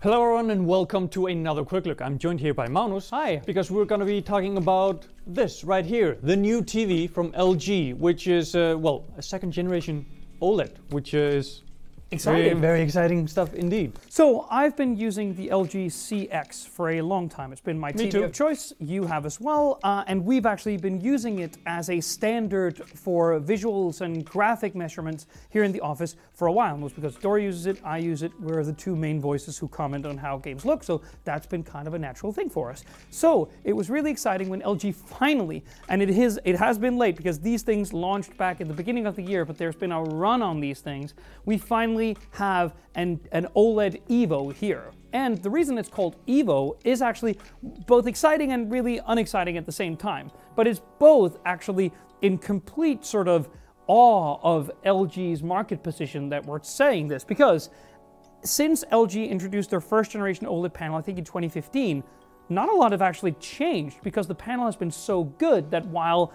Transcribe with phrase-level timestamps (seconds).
[0.00, 2.00] Hello everyone and welcome to another quick look.
[2.00, 3.10] I'm joined here by Magnus.
[3.10, 3.42] Hi.
[3.44, 7.98] Because we're going to be talking about this right here, the new TV from LG,
[7.98, 10.06] which is uh, well a second generation
[10.40, 11.62] OLED, which is
[12.10, 12.58] Exciting.
[12.58, 13.92] very exciting stuff indeed.
[14.08, 17.52] So I've been using the LG CX for a long time.
[17.52, 18.24] It's been my Me TV too.
[18.24, 18.72] of choice.
[18.80, 23.38] You have as well, uh, and we've actually been using it as a standard for
[23.40, 26.78] visuals and graphic measurements here in the office for a while.
[26.78, 28.32] Most because Dora uses it, I use it.
[28.40, 30.82] We're the two main voices who comment on how games look.
[30.84, 32.84] So that's been kind of a natural thing for us.
[33.10, 37.16] So it was really exciting when LG finally, and it is it has been late
[37.16, 40.02] because these things launched back in the beginning of the year, but there's been a
[40.02, 41.12] run on these things.
[41.44, 41.97] We finally
[42.32, 44.90] have an, an OLED Evo here.
[45.12, 47.38] And the reason it's called Evo is actually
[47.86, 50.30] both exciting and really unexciting at the same time.
[50.54, 53.48] But it's both actually in complete sort of
[53.86, 57.70] awe of LG's market position that we're saying this because
[58.44, 62.04] since LG introduced their first generation OLED panel, I think in 2015,
[62.50, 66.32] not a lot have actually changed because the panel has been so good that while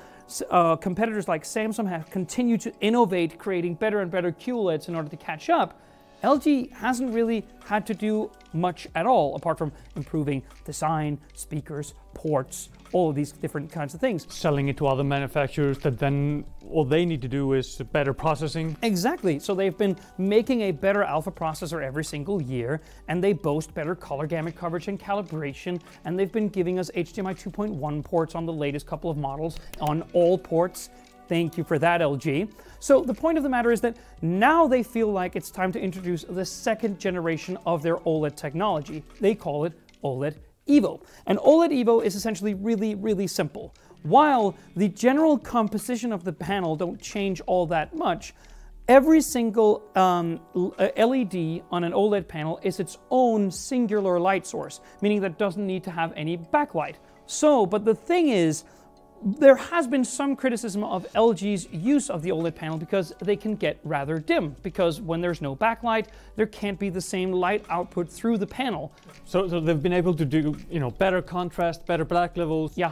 [0.50, 5.10] uh, competitors like Samsung have continued to innovate, creating better and better QLEDs in order
[5.10, 5.80] to catch up,
[6.24, 12.70] LG hasn't really had to do much at all apart from improving design, speakers, ports,
[12.94, 14.26] all of these different kinds of things.
[14.30, 18.78] Selling it to other manufacturers that then all they need to do is better processing.
[18.84, 19.40] Exactly.
[19.40, 23.96] So they've been making a better alpha processor every single year, and they boast better
[23.96, 28.54] color gamut coverage and calibration, and they've been giving us HDMI 2.1 ports on the
[28.54, 30.90] latest couple of models on all ports.
[31.28, 32.52] Thank you for that, LG.
[32.80, 35.80] So the point of the matter is that now they feel like it's time to
[35.80, 39.04] introduce the second generation of their OLED technology.
[39.22, 40.36] They call it OLED
[40.68, 41.02] Evo.
[41.26, 43.74] And OLED Evo is essentially really, really simple.
[44.04, 48.34] While the general composition of the panel don't change all that much,
[48.88, 54.82] every single um, uh, LED on an OLED panel is its own singular light source,
[55.02, 56.96] meaning that doesn't need to have any backlight.
[57.26, 58.66] So, but the thing is,
[59.26, 63.56] there has been some criticism of LG's use of the OLED panel because they can
[63.56, 64.56] get rather dim.
[64.64, 68.92] Because when there's no backlight, there can't be the same light output through the panel.
[69.26, 72.92] So, so they've been able to do you know better contrast, better black levels, Yeah,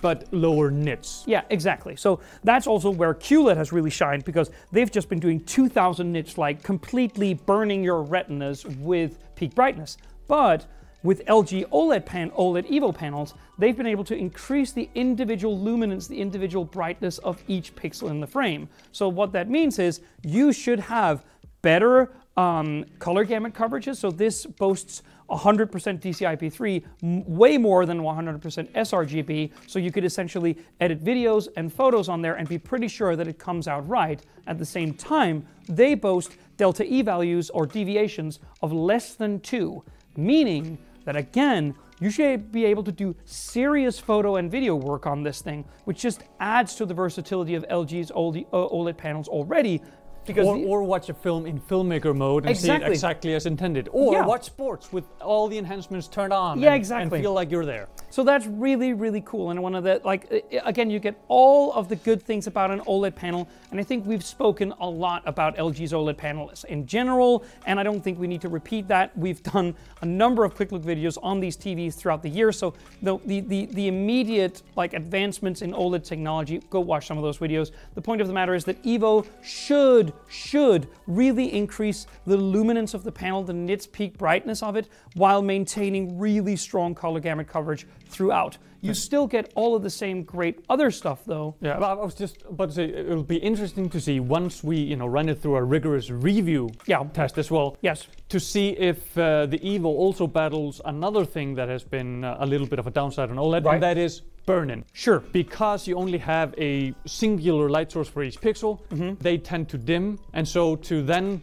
[0.00, 1.24] but lower nits.
[1.26, 1.96] Yeah, exactly.
[1.96, 6.38] So that's also where QLED has really shined because they've just been doing 2000 nits,
[6.38, 9.96] like completely burning your retinas with peak brightness.
[10.26, 10.66] But
[11.02, 16.06] with LG OLED pan OLED Evo panels, they've been able to increase the individual luminance,
[16.06, 18.68] the individual brightness of each pixel in the frame.
[18.92, 21.24] So what that means is you should have
[21.62, 23.96] better um, color gamut coverages.
[23.96, 25.68] So this boasts 100%
[26.00, 28.40] DCI-P3, m- way more than 100%
[28.72, 29.50] sRGB.
[29.66, 33.28] So you could essentially edit videos and photos on there and be pretty sure that
[33.28, 34.22] it comes out right.
[34.46, 39.82] At the same time, they boast delta E values or deviations of less than two,
[40.16, 45.22] meaning that again, you should be able to do serious photo and video work on
[45.22, 49.80] this thing, which just adds to the versatility of LG's OLED, uh, panels already.
[50.28, 52.92] Because Or, or watch a film in filmmaker mode and see it Exactly.
[52.92, 53.88] exactly as intended.
[53.92, 54.24] Or Yeah.
[54.26, 56.60] watch sports with all the enhancements turned on.
[56.60, 57.16] Yeah, and- exactly.
[57.18, 57.88] And feel like you're there.
[58.10, 59.50] So that's really, really cool.
[59.50, 60.30] And one of the, like,
[60.64, 63.48] again, you get all of the good things about an OLED panel.
[63.70, 67.42] And I think we've spoken a lot about LG's OLED panels in general.
[67.66, 69.16] And I don't think we need to repeat that.
[69.16, 72.52] We've done a number of quick look videos on these TVs throughout the year.
[72.52, 77.22] So the, the, the, the immediate, like, advancements in OLED technology, go watch some of
[77.24, 77.70] those videos.
[77.94, 83.04] The point of the matter is that Evo should, should really increase the luminance of
[83.04, 87.86] the panel, the nits peak brightness of it, while maintaining really strong color gamut coverage
[88.08, 88.58] throughout.
[88.80, 91.56] You still get all of the same great other stuff though.
[91.60, 94.96] Yeah, I was just about to say it'll be interesting to see once we, you
[94.96, 97.04] know, run it through a rigorous review Yeah.
[97.12, 97.76] test as well.
[97.82, 98.06] Yes.
[98.28, 102.46] To see if uh, the Evo also battles another thing that has been uh, a
[102.46, 103.74] little bit of a downside on OLED, Right.
[103.74, 104.84] and that is burn-in.
[104.92, 105.20] Sure.
[105.32, 109.14] Because you only have a singular light source for each pixel, Mm-hmm.
[109.22, 111.42] they tend to dim, and so to then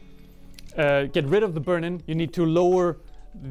[0.77, 2.97] uh, get rid of the burn-in, you need to lower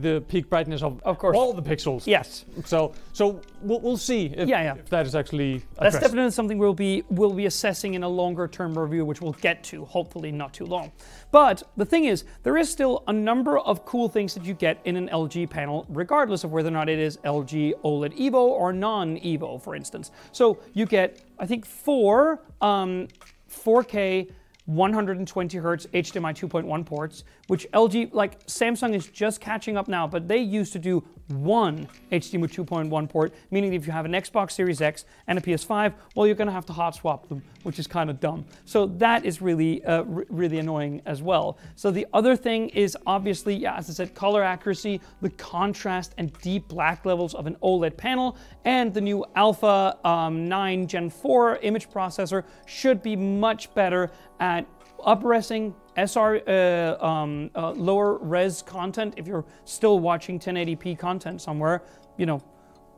[0.00, 1.36] the peak brightness of, Of course.
[1.36, 2.06] all the pixels.
[2.06, 2.44] Yes.
[2.64, 4.74] So, so we'll, we'll see if, Yeah, yeah.
[4.76, 6.00] if that is actually That's addressed.
[6.00, 9.62] definitely something we'll be we'll be assessing in a longer term review, which we'll get
[9.64, 10.90] to, hopefully not too long.
[11.30, 14.80] But the thing is, there is still a number of cool things that you get
[14.84, 18.72] in an LG panel, regardless of whether or not it is LG OLED Evo or
[18.72, 20.10] non-Evo, for instance.
[20.32, 23.08] So you get, I think, four um,
[23.50, 24.30] 4K
[24.66, 30.26] 120 hertz HDMI 2.1 ports, which LG, like Samsung is just catching up now, but
[30.26, 34.80] they used to do one HDMI 2.1 port, meaning if you have an Xbox Series
[34.80, 37.86] X and a PS5, well, you're going to have to hot swap them, which is
[37.86, 38.44] kind of dumb.
[38.64, 41.58] So that is really, uh, r- really annoying as well.
[41.76, 46.32] So the other thing is obviously, yeah, as I said, color accuracy, the contrast and
[46.40, 51.56] deep black levels of an OLED panel, and the new Alpha um, 9 Gen 4
[51.58, 54.10] image processor should be much better
[54.40, 54.66] at
[55.00, 59.14] upresing SR uh, um, uh, lower res content.
[59.16, 61.82] If you're still watching 1080p content somewhere,
[62.16, 62.42] you know,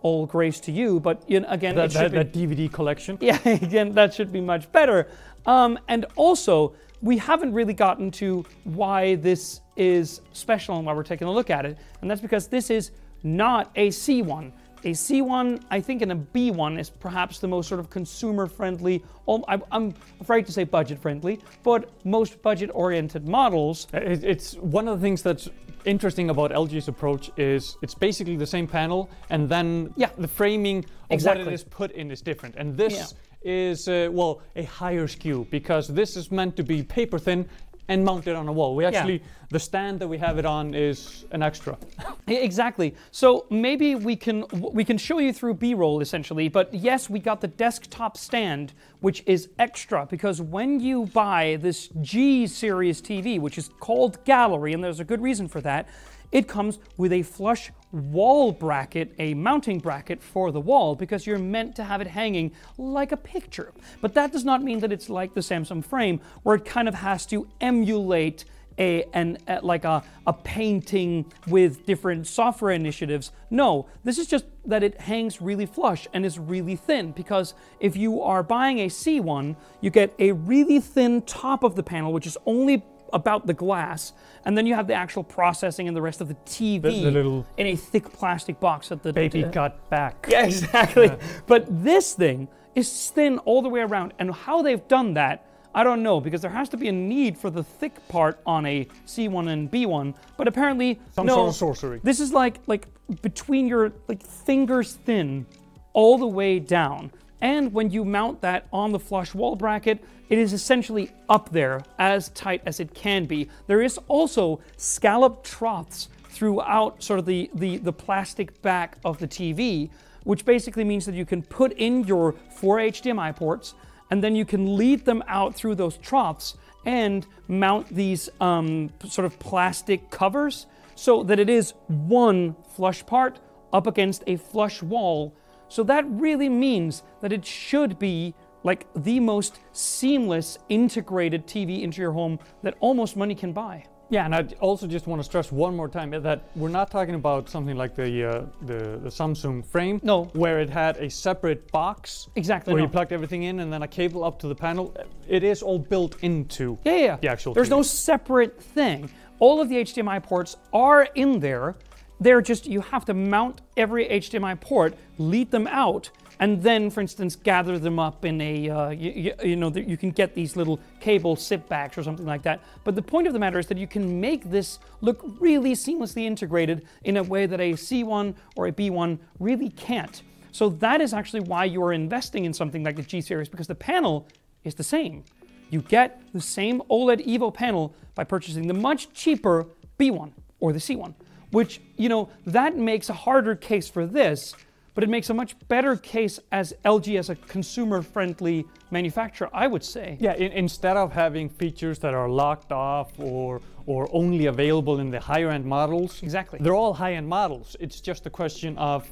[0.03, 1.01] all grace to you.
[1.01, 3.19] But you know, again, That, that, be, that DVD collection.
[3.21, 5.09] yeah, again, that should be much better.
[5.47, 11.03] Um, and also, we haven't really gotten to why this is special and why we're
[11.03, 14.53] taking a look at it, and that's because this is not a C1.
[14.85, 19.03] A C1, I think, and a B1 is perhaps the most sort of consumer-friendly.
[19.29, 23.89] al- I'm I'm afraid to say budget-friendly, but most budget-oriented models.
[23.95, 25.49] Uh, it's one of the things that's
[25.85, 30.11] interesting about LG's approach is it's basically the same panel, and then Yeah.
[30.19, 31.47] the framing of what Exactly.
[31.47, 32.55] it is put in is different.
[32.57, 37.19] And this is uh, well a higher SKU because this is meant to be paper
[37.19, 37.49] thin
[37.89, 38.75] and mount it on a wall.
[38.75, 41.79] We actually the stand that we have it on is an extra.
[42.29, 42.93] Exactly.
[43.13, 47.41] So maybe we can we can show you through B-roll essentially, but yes, we got
[47.41, 53.59] the desktop stand, which is extra because when you buy this G series TV, which
[53.59, 55.89] is called Gallery, and there's a good reason for that,
[56.33, 61.39] it comes with a flush wall bracket, a mounting bracket for the wall, because you're
[61.39, 63.73] meant to have it hanging like a picture.
[64.01, 66.95] But that does not mean that it's like the Samsung frame, where it kind of
[66.95, 68.45] has to emulate
[68.79, 73.33] a an a, like a, a painting with different software initiatives.
[73.51, 77.97] No, this is just that it hangs really flush and is really thin because if
[77.97, 82.27] you are buying a C1, you get a really thin top of the panel which
[82.27, 84.13] is only about the glass
[84.45, 87.11] and then you have the actual processing and the rest of the TV The- the
[87.11, 90.27] little in a thick plastic box at the Baby uh, got back.
[90.29, 91.11] yeah, exactly.
[91.47, 94.13] But this thing is thin all the way around.
[94.19, 97.39] And how they've done that, I don't know, because there has to be a need
[97.39, 100.15] for the thick part on a C1 and B1.
[100.37, 102.01] But apparently, Some no, sort of sorcery.
[102.03, 102.87] This is like like
[103.23, 105.47] between your like fingers thin,
[105.93, 107.11] all the way down.
[107.41, 111.83] And when you mount that on the flush wall bracket, it is essentially up there,
[111.99, 113.49] as tight as it can be.
[113.67, 119.29] There is also scallop troughs throughout sort of the, the, the plastic back of the
[119.29, 119.91] TV,
[120.25, 123.75] which basically means that you can put in your four HDMI ports
[124.11, 129.25] and then you can lead them out through those troughs and mount these um, sort
[129.25, 133.41] of plastic covers so that it is one flush part
[133.73, 135.35] up against a flush wall.
[135.69, 142.01] So that really means that it should be like the most seamless integrated TV into
[142.01, 143.85] your home that almost money can buy.
[144.09, 147.17] Yeah, and I also just want to stress one more time that we're not talking
[147.17, 150.25] about something like the uh, the, the Samsung frame, No.
[150.35, 152.73] where it had a separate box Exactly.
[152.73, 152.87] where no.
[152.87, 154.95] you plugged everything in and then a cable up to the panel.
[155.27, 157.17] It is all built into Yeah, yeah, yeah.
[157.17, 157.53] the actual.
[157.55, 157.71] There's TV.
[157.79, 159.11] no separate thing.
[159.41, 161.75] All of the HDMI ports are in there.
[162.21, 167.01] They're just, you have to mount every HDMI port, lead them out, and then, for
[167.01, 170.79] instance, gather them up in a, uh, you, you, know, you can get these little
[171.01, 172.61] cable sit backs or something like that.
[172.85, 176.25] But the point of the matter is that you can make this look really seamlessly
[176.25, 180.23] integrated in a way that a C1 or a B1 really can't.
[180.53, 183.67] So that is actually why you are investing in something like the G series because
[183.67, 184.27] the panel
[184.65, 185.25] is the same.
[185.71, 189.67] You get the same OLED Evo panel by purchasing the much cheaper
[189.99, 191.15] B1 or the C1,
[191.51, 194.55] which, you know, that makes a harder case for this,
[194.95, 199.67] but it makes a much better case as LG as a consumer friendly manufacturer, I
[199.67, 200.17] would say.
[200.21, 205.11] Yeah, in, instead of having features that are locked off or or only available in
[205.11, 206.59] the higher end models, Exactly.
[206.61, 207.77] they're all high end models.
[207.79, 209.09] It's just a question of,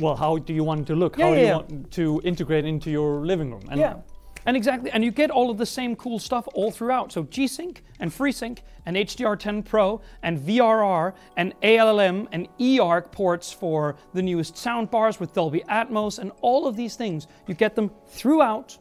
[0.00, 1.16] well, how do you want it to look?
[1.16, 1.56] Yeah, how do you yeah.
[1.56, 3.62] want to integrate into your living room?
[3.70, 3.94] And Yeah.
[4.46, 7.10] And exactly, and you get all of the same cool stuff all throughout.
[7.10, 13.96] So G-Sync and FreeSync and HDR10 Pro and VRR and ALLM and eARC ports for
[14.14, 17.26] the newest soundbars with Dolby Atmos and all of these things.
[17.48, 18.78] You get them throughout.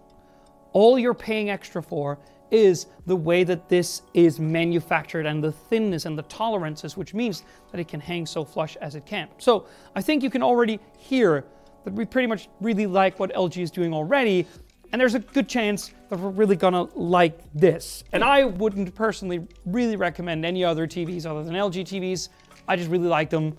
[0.74, 2.20] All you're paying extra for
[2.52, 7.44] is the way that this is manufactured and the thinness and the tolerances, which means
[7.72, 9.28] that it can hang so flush as it can.
[9.40, 11.44] So I think you can already hear
[11.86, 14.48] that we pretty much really like what LG is doing already,
[14.96, 18.06] and there's a good chance that we're really gonna like this.
[18.14, 22.30] And I wouldn't personally really recommend any other TVs other than LG TVs.
[22.66, 23.58] I just really like them.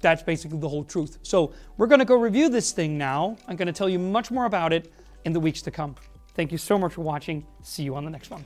[0.00, 1.18] That's basically the whole truth.
[1.20, 3.36] So we're gonna go review this thing now.
[3.46, 4.90] I'm gonna tell you much more about it
[5.26, 5.96] in the weeks to come.
[6.32, 7.46] Thank you so much for watching.
[7.62, 8.42] See you on the next one.